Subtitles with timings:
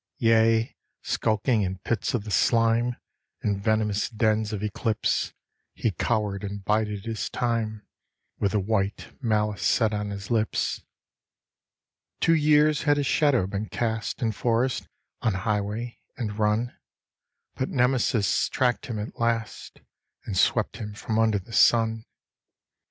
[0.17, 2.95] Yea, skulking in pits of the slime
[3.43, 5.31] in venomous dens of eclipse
[5.75, 7.85] He cowered and bided his time,
[8.39, 10.81] with the white malice set on his lips.
[12.19, 14.87] Two years had his shadow been cast in forest,
[15.21, 16.75] on highway, and run;
[17.53, 19.81] But Nemesis tracked him at last,
[20.25, 22.05] and swept him from under the sun.